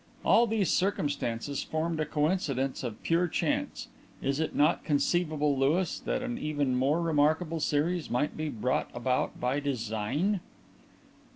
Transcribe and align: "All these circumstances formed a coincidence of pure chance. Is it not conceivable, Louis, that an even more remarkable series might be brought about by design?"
"All 0.25 0.47
these 0.47 0.71
circumstances 0.73 1.61
formed 1.61 1.99
a 1.99 2.07
coincidence 2.07 2.81
of 2.81 3.03
pure 3.03 3.27
chance. 3.27 3.87
Is 4.19 4.39
it 4.39 4.55
not 4.55 4.83
conceivable, 4.83 5.55
Louis, 5.55 5.99
that 5.99 6.23
an 6.23 6.39
even 6.39 6.75
more 6.75 7.03
remarkable 7.03 7.59
series 7.59 8.09
might 8.09 8.35
be 8.35 8.49
brought 8.49 8.89
about 8.95 9.39
by 9.39 9.59
design?" 9.59 10.39